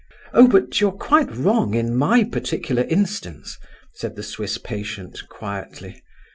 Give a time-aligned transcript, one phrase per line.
[0.33, 3.59] "Oh, but you're quite wrong in my particular instance,"
[3.93, 6.01] said the Swiss patient, quietly.